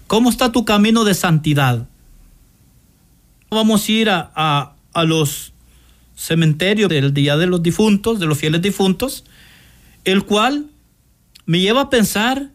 [0.07, 1.87] ¿Cómo está tu camino de santidad?
[3.55, 5.53] Vamos a ir a, los
[6.15, 9.25] cementerios del Día de los Difuntos, de los fieles difuntos,
[10.03, 10.67] el cual
[11.45, 12.51] me lleva a pensar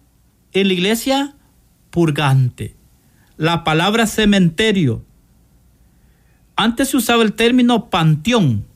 [0.53, 1.35] en la iglesia
[1.91, 2.75] purgante.
[3.37, 5.05] La palabra cementerio.
[6.57, 8.67] Antes se usaba el término panteón.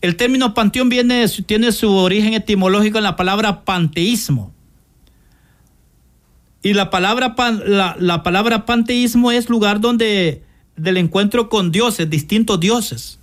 [0.00, 4.52] El término panteón viene, tiene su origen etimológico en la palabra panteísmo.
[6.62, 7.34] Y la palabra,
[7.66, 10.42] la, la palabra panteísmo es lugar donde
[10.78, 13.18] del encuentro con dioses, distintos dioses.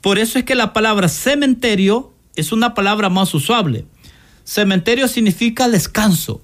[0.00, 3.84] Por eso es que la palabra cementerio es una palabra más usable.
[4.44, 6.40] Cementerio significa descanso.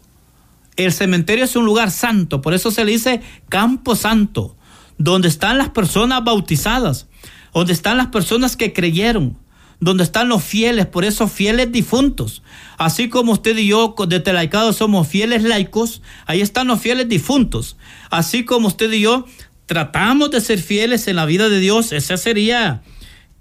[0.77, 4.55] El cementerio es un lugar santo, por eso se le dice campo santo,
[4.99, 7.07] donde están las personas bautizadas,
[7.55, 9.39] donde están las personas que creyeron,
[9.81, 12.43] donde están los fieles, por eso fieles difuntos.
[12.77, 17.77] Así como usted y yo de Telaicado somos fieles laicos, ahí están los fieles difuntos.
[18.11, 19.27] Así como usted y yo
[19.67, 22.83] tratamos de ser fieles en la vida de Dios, ese sería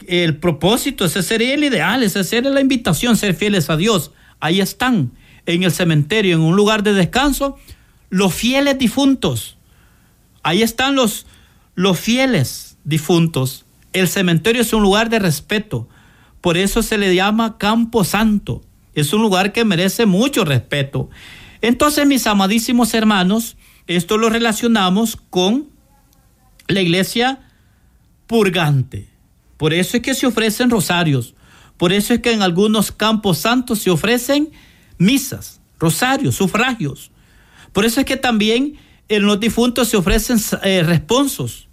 [0.07, 4.11] el propósito, ese sería el ideal, esa sería la invitación, ser fieles a Dios.
[4.39, 5.11] Ahí están,
[5.45, 7.57] en el cementerio, en un lugar de descanso,
[8.09, 9.57] los fieles difuntos.
[10.43, 11.25] Ahí están los,
[11.75, 13.65] los fieles difuntos.
[13.93, 15.87] El cementerio es un lugar de respeto.
[16.41, 18.61] Por eso se le llama Campo Santo.
[18.93, 21.09] Es un lugar que merece mucho respeto.
[21.61, 23.57] Entonces, mis amadísimos hermanos,
[23.87, 25.74] esto lo relacionamos con
[26.67, 27.39] la iglesia
[28.27, 29.07] purgante.
[29.57, 31.35] Por eso es que se ofrecen rosarios.
[31.77, 34.51] Por eso es que en algunos campos santos se ofrecen
[34.97, 37.11] misas, rosarios, sufragios.
[37.73, 38.75] Por eso es que también
[39.09, 41.67] en los difuntos se ofrecen eh, responsos.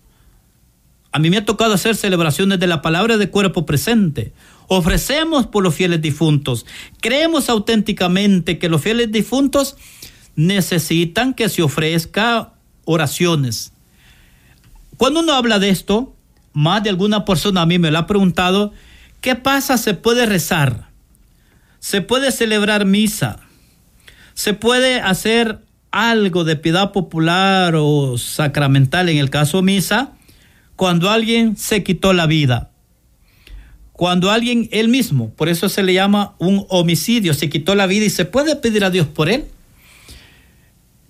[1.13, 4.33] A mí me ha tocado hacer celebraciones de la palabra de cuerpo presente.
[4.67, 6.67] Ofrecemos por los fieles difuntos.
[7.01, 9.77] Creemos auténticamente que los fieles difuntos
[10.35, 13.72] necesitan que se ofrezca oraciones,
[15.03, 16.15] cuando uno habla de esto,
[16.53, 18.73] más de alguna persona a mí me lo ha preguntado,
[19.21, 19.77] ¿qué pasa?
[19.77, 20.91] ¿Se puede rezar?
[21.81, 23.41] ¿Se puede celebrar misa?
[24.35, 25.59] ¿Se puede hacer
[25.91, 30.13] algo de piedad popular o sacramental, en el caso misa,
[30.77, 32.71] cuando alguien se quitó la vida?
[33.95, 38.05] Cuando alguien, él mismo, por eso se le llama un homicidio, se quitó la vida
[38.05, 39.47] y se puede pedir a Dios por él.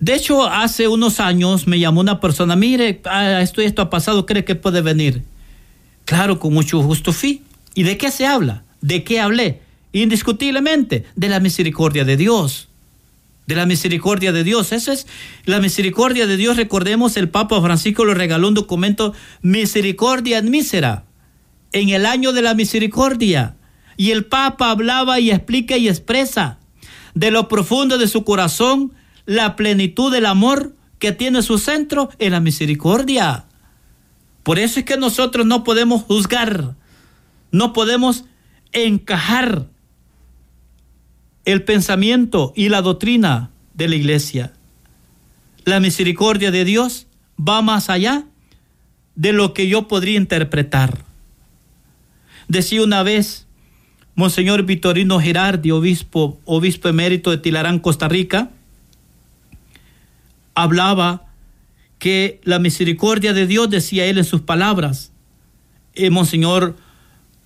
[0.03, 3.89] De hecho, hace unos años me llamó una persona, mire, ah, esto y esto ha
[3.89, 5.23] pasado, ¿cree que puede venir?
[6.03, 7.41] Claro, con mucho gusto fui.
[7.73, 8.65] ¿Y de qué se habla?
[8.81, 9.61] ¿De qué hablé?
[9.93, 12.67] Indiscutiblemente, de la misericordia de Dios.
[13.47, 14.73] De la misericordia de Dios.
[14.73, 15.07] Eso es
[15.45, 16.57] la misericordia de Dios.
[16.57, 21.05] Recordemos, el Papa Francisco le regaló un documento, Misericordia Mísera,
[21.71, 23.55] en el año de la misericordia.
[23.95, 26.57] Y el Papa hablaba y explica y expresa
[27.13, 28.91] de lo profundo de su corazón
[29.25, 33.45] la plenitud del amor que tiene su centro en la misericordia.
[34.43, 36.75] Por eso es que nosotros no podemos juzgar,
[37.51, 38.25] no podemos
[38.71, 39.67] encajar
[41.45, 44.53] el pensamiento y la doctrina de la iglesia.
[45.65, 47.07] La misericordia de Dios
[47.37, 48.25] va más allá
[49.15, 51.03] de lo que yo podría interpretar.
[52.47, 53.47] Decía una vez
[54.15, 58.51] Monseñor Vitorino Gerardi, obispo, obispo emérito de Tilarán, Costa Rica,
[60.55, 61.25] hablaba
[61.99, 65.11] que la misericordia de Dios, decía él en sus palabras.
[65.93, 66.75] Eh, Monseñor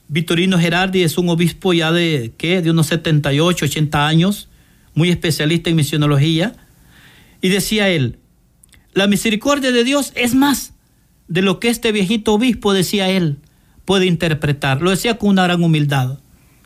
[0.07, 2.61] Vitorino Gerardi es un obispo ya de, ¿qué?
[2.61, 4.49] De unos 78, 80 años,
[4.93, 6.55] muy especialista en misionología.
[7.41, 8.17] Y decía él,
[8.93, 10.73] la misericordia de Dios es más
[11.27, 13.37] de lo que este viejito obispo, decía él,
[13.85, 14.81] puede interpretar.
[14.81, 16.19] Lo decía con una gran humildad.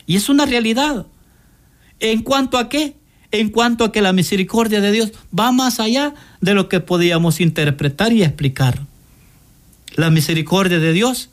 [0.06, 1.06] Y es una realidad.
[2.00, 2.96] ¿En cuanto a qué?
[3.32, 7.40] En cuanto a que la misericordia de Dios va más allá de lo que podíamos
[7.40, 8.80] interpretar y explicar.
[9.96, 11.30] La misericordia de Dios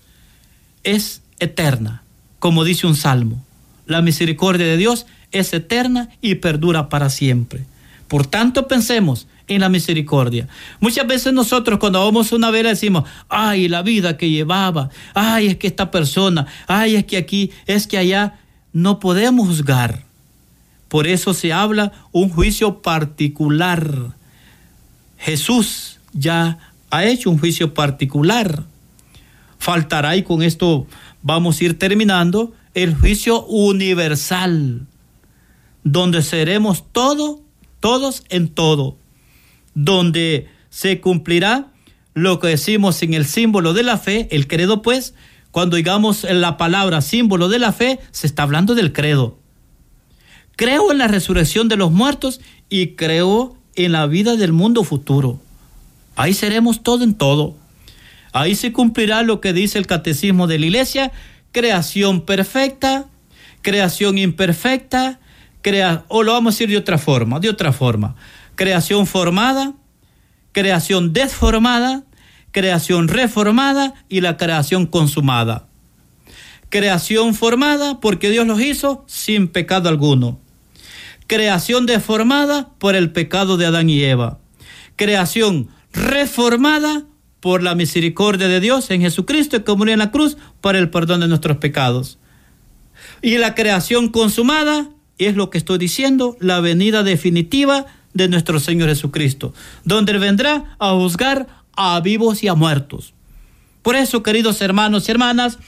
[0.83, 2.03] es eterna,
[2.39, 3.43] como dice un salmo.
[3.85, 7.65] La misericordia de Dios es eterna y perdura para siempre.
[8.07, 10.47] Por tanto, pensemos en la misericordia.
[10.79, 15.57] Muchas veces nosotros cuando vamos una vela decimos, ay, la vida que llevaba, ay, es
[15.57, 18.39] que esta persona, ay, es que aquí, es que allá,
[18.71, 20.08] no podemos juzgar
[20.89, 24.15] por eso se habla un juicio particular.
[25.17, 26.57] Jesús ya
[26.89, 28.63] ha hecho un juicio particular.
[29.59, 30.87] Faltará, y con esto
[31.21, 34.87] vamos a ir terminando, el juicio universal,
[35.83, 37.41] donde seremos todo,
[37.79, 38.97] todos en todo,
[39.75, 41.67] donde se cumplirá
[42.13, 45.13] lo que decimos en el símbolo de la fe, el credo pues,
[45.51, 49.38] cuando digamos la palabra símbolo de la fe, se está hablando del credo.
[50.59, 55.39] Creo en la resurrección de los muertos y creo en la vida del mundo futuro.
[56.17, 57.55] Ahí seremos todo en todo.
[58.33, 61.13] Ahí se cumplirá lo que dice el catecismo de la iglesia,
[61.53, 63.05] creación perfecta,
[63.61, 65.21] creación imperfecta,
[65.61, 68.17] crea, o lo vamos a decir de otra forma, de otra forma,
[68.55, 69.75] creación formada,
[70.51, 72.03] creación deformada,
[72.51, 75.69] creación reformada y la creación consumada.
[76.67, 80.37] Creación formada porque Dios los hizo sin pecado alguno
[81.29, 84.39] creación deformada por el pecado de Adán y Eva,
[84.95, 87.03] creación reformada
[87.39, 91.19] por la misericordia de Dios en Jesucristo que murió en la cruz para el perdón
[91.19, 92.17] de nuestros pecados.
[93.21, 98.89] Y la creación consumada es lo que estoy diciendo, la venida definitiva de nuestro Señor
[98.89, 99.53] Jesucristo,
[99.85, 103.13] donde vendrá a juzgar a vivos y a muertos.
[103.83, 105.59] Por eso, queridos hermanos y hermanas,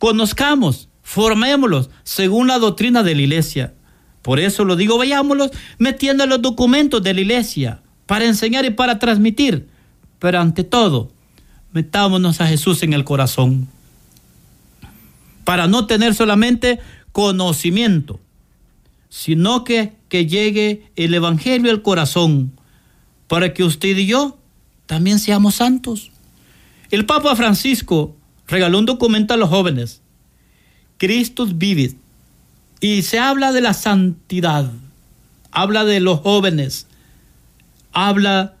[0.00, 3.74] conozcamos, formémoslos según la doctrina de la iglesia.
[4.24, 8.98] Por eso lo digo, vayámoslos metiendo los documentos de la iglesia para enseñar y para
[8.98, 9.68] transmitir.
[10.18, 11.12] Pero ante todo,
[11.74, 13.68] metámonos a Jesús en el corazón.
[15.44, 16.78] Para no tener solamente
[17.12, 18.18] conocimiento,
[19.10, 22.52] sino que, que llegue el Evangelio al corazón,
[23.28, 24.38] para que usted y yo
[24.86, 26.12] también seamos santos.
[26.90, 28.16] El Papa Francisco
[28.48, 30.00] regaló un documento a los jóvenes.
[30.96, 31.98] Christus vivit
[32.80, 34.70] y se habla de la santidad,
[35.50, 36.86] habla de los jóvenes,
[37.92, 38.54] habla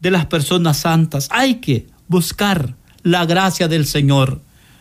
[0.00, 1.28] de las personas santas.
[1.30, 4.40] Hay que buscar la gracia del Señor.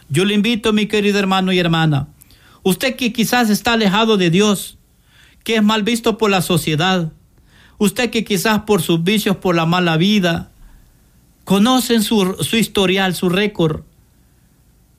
[0.10, 2.08] Yo le invito, mi querido hermano y hermana,
[2.64, 4.78] usted que quizás está alejado de Dios,
[5.44, 7.12] que es mal visto por la sociedad,
[7.78, 10.52] usted que quizás por sus vicios, por la mala vida,
[11.44, 13.84] conocen su, su historial, su récord,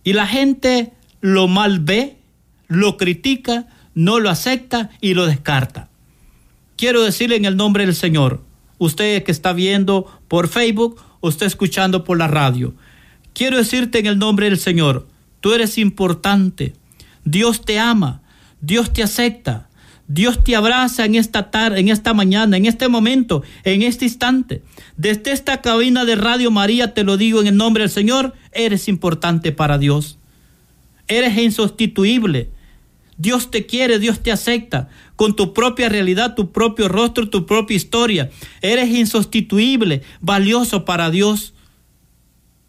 [0.04, 2.17] y la gente lo mal ve,
[2.68, 5.88] lo critica, no lo acepta y lo descarta.
[6.76, 8.42] Quiero decirle en el nombre del Señor,
[8.78, 12.74] usted que está viendo por Facebook o está escuchando por la radio,
[13.32, 15.08] quiero decirte en el nombre del Señor,
[15.40, 16.74] tú eres importante.
[17.24, 18.22] Dios te ama,
[18.60, 19.68] Dios te acepta,
[20.06, 24.62] Dios te abraza en esta tarde, en esta mañana, en este momento, en este instante.
[24.96, 28.88] Desde esta cabina de Radio María te lo digo en el nombre del Señor, eres
[28.88, 30.18] importante para Dios.
[31.08, 32.50] Eres insustituible.
[33.18, 37.76] Dios te quiere, Dios te acepta con tu propia realidad, tu propio rostro, tu propia
[37.76, 38.30] historia.
[38.62, 41.52] Eres insustituible, valioso para Dios.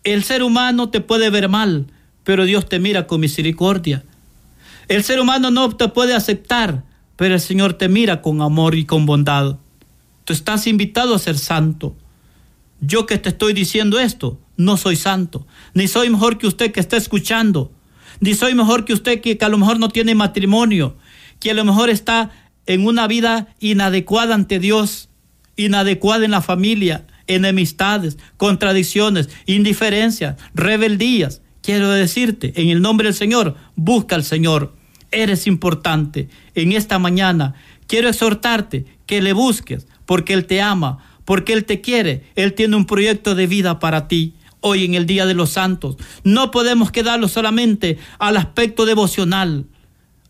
[0.03, 1.85] El ser humano te puede ver mal,
[2.23, 4.03] pero Dios te mira con misericordia.
[4.87, 6.83] El ser humano no te puede aceptar,
[7.15, 9.57] pero el Señor te mira con amor y con bondad.
[10.25, 11.95] Tú estás invitado a ser santo.
[12.81, 15.45] Yo que te estoy diciendo esto, no soy santo,
[15.75, 17.71] ni soy mejor que usted que está escuchando,
[18.19, 20.97] ni soy mejor que usted que, que a lo mejor no tiene matrimonio,
[21.39, 22.31] que a lo mejor está
[22.65, 25.09] en una vida inadecuada ante Dios,
[25.55, 31.41] inadecuada en la familia, enemistades, contradicciones, indiferencias, rebeldías.
[31.61, 34.73] Quiero decirte, en el nombre del Señor, busca al Señor.
[35.11, 36.29] Eres importante.
[36.55, 37.55] En esta mañana
[37.87, 42.23] quiero exhortarte que le busques, porque Él te ama, porque Él te quiere.
[42.35, 45.97] Él tiene un proyecto de vida para ti hoy en el Día de los Santos.
[46.23, 49.65] No podemos quedarlo solamente al aspecto devocional.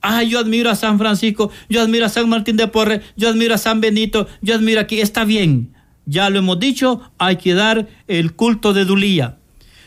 [0.01, 3.53] Ah, yo admiro a San Francisco, yo admiro a San Martín de Porre, yo admiro
[3.55, 5.01] a San Benito, yo admiro aquí.
[5.01, 5.73] Está bien,
[6.05, 9.37] ya lo hemos dicho, hay que dar el culto de Dulía.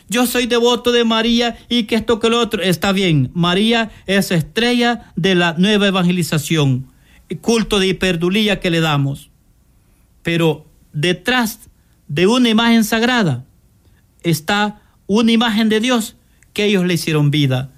[0.09, 3.31] Yo soy devoto de María y que esto que lo otro está bien.
[3.33, 6.87] María es estrella de la nueva evangelización,
[7.29, 9.31] el culto de hiperdulía que le damos.
[10.21, 11.61] Pero detrás
[12.07, 13.45] de una imagen sagrada
[14.23, 16.15] está una imagen de Dios
[16.53, 17.71] que ellos le hicieron vida.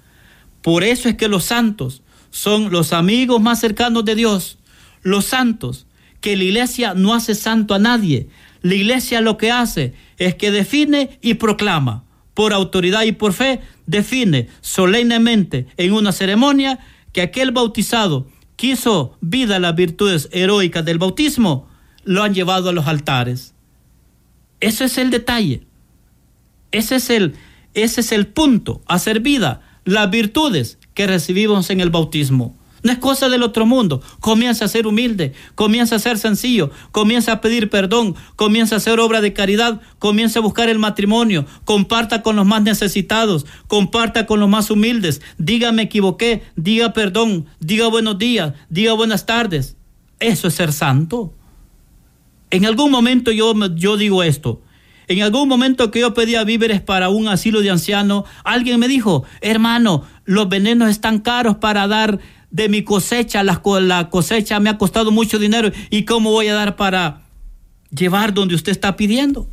[0.62, 4.58] Por eso es que los santos son los amigos más cercanos de Dios.
[5.02, 5.86] Los santos,
[6.20, 8.28] que la iglesia no hace santo a nadie.
[8.62, 13.60] La iglesia lo que hace es que define y proclama, por autoridad y por fe,
[13.86, 16.78] define solemnemente en una ceremonia
[17.12, 18.26] que aquel bautizado
[18.56, 21.68] quiso vida las virtudes heroicas del bautismo,
[22.04, 23.54] lo han llevado a los altares.
[24.60, 25.65] Ese es el detalle.
[26.72, 27.34] Ese es el,
[27.74, 32.56] ese es el punto, hacer vida las virtudes que recibimos en el bautismo.
[32.82, 34.02] No es cosa del otro mundo.
[34.20, 39.00] Comienza a ser humilde, comienza a ser sencillo, comienza a pedir perdón, comienza a hacer
[39.00, 44.38] obra de caridad, comienza a buscar el matrimonio, comparta con los más necesitados, comparta con
[44.40, 49.76] los más humildes, diga me equivoqué, diga perdón, diga buenos días, diga buenas tardes.
[50.20, 51.32] Eso es ser santo.
[52.50, 54.62] En algún momento yo, yo digo esto,
[55.08, 59.24] en algún momento que yo pedía víveres para un asilo de ancianos, alguien me dijo,
[59.40, 62.18] hermano, los venenos están caros para dar
[62.50, 63.60] de mi cosecha, la,
[64.10, 67.22] cosecha me ha costado mucho dinero y cómo voy a dar para
[67.90, 69.48] llevar donde usted está pidiendo.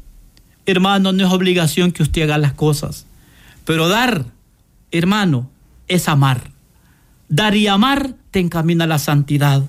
[0.65, 3.05] Hermano, no es obligación que usted haga las cosas,
[3.65, 4.25] pero dar,
[4.91, 5.49] hermano,
[5.87, 6.51] es amar.
[7.27, 9.63] Dar y amar te encamina a la santidad.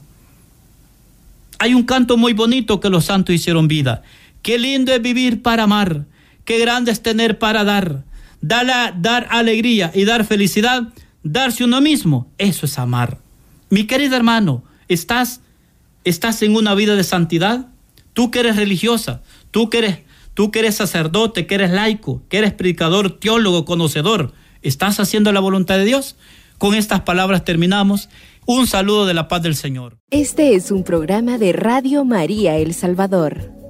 [1.58, 4.02] Hay un canto muy bonito que los santos hicieron vida.
[4.44, 6.04] Qué lindo es vivir para amar.
[6.44, 8.04] Qué grande es tener para dar.
[8.42, 10.92] Dar, alegría y dar felicidad.
[11.22, 12.30] Darse uno mismo.
[12.36, 13.20] Eso es amar.
[13.70, 15.40] Mi querido hermano, ¿estás,
[16.04, 17.68] estás en una vida de santidad?
[18.12, 19.98] Tú que eres religiosa, tú que eres,
[20.34, 25.40] tú que eres sacerdote, que eres laico, que eres predicador, teólogo, conocedor, ¿estás haciendo la
[25.40, 26.16] voluntad de Dios?
[26.58, 28.10] Con estas palabras terminamos.
[28.44, 29.96] Un saludo de la paz del Señor.
[30.10, 33.63] Este es un programa de Radio María El Salvador.